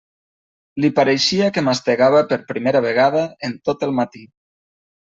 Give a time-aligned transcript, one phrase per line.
[0.85, 4.29] Li pareixia que mastegava per primera vegada en tot el matí.